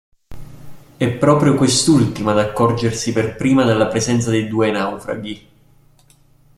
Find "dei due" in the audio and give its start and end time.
4.31-4.71